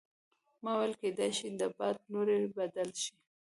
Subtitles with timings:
[0.63, 3.13] ما وویل کیدای شي د باد لوری بدل شي.